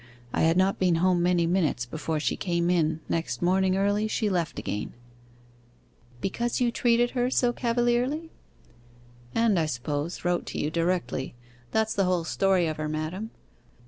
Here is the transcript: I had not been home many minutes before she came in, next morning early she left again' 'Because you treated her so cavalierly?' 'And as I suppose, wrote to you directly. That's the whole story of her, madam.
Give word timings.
I 0.33 0.41
had 0.41 0.57
not 0.57 0.79
been 0.79 0.95
home 0.95 1.21
many 1.21 1.45
minutes 1.45 1.85
before 1.85 2.19
she 2.19 2.35
came 2.35 2.71
in, 2.71 3.01
next 3.07 3.39
morning 3.39 3.77
early 3.77 4.07
she 4.07 4.31
left 4.31 4.57
again' 4.57 4.95
'Because 6.21 6.59
you 6.59 6.71
treated 6.71 7.11
her 7.11 7.29
so 7.29 7.53
cavalierly?' 7.53 8.31
'And 9.35 9.59
as 9.59 9.63
I 9.63 9.65
suppose, 9.67 10.25
wrote 10.25 10.47
to 10.47 10.57
you 10.59 10.71
directly. 10.71 11.35
That's 11.69 11.93
the 11.93 12.05
whole 12.05 12.23
story 12.23 12.65
of 12.65 12.77
her, 12.77 12.89
madam. 12.89 13.29